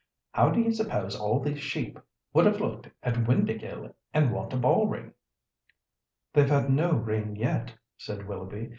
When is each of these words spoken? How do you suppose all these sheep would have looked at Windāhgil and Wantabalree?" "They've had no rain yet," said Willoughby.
How 0.31 0.49
do 0.49 0.59
you 0.59 0.71
suppose 0.71 1.15
all 1.15 1.39
these 1.39 1.59
sheep 1.59 1.99
would 2.33 2.47
have 2.47 2.59
looked 2.59 2.89
at 3.03 3.13
Windāhgil 3.13 3.93
and 4.15 4.31
Wantabalree?" 4.31 5.11
"They've 6.33 6.49
had 6.49 6.71
no 6.71 6.91
rain 6.93 7.35
yet," 7.35 7.75
said 7.97 8.27
Willoughby. 8.27 8.69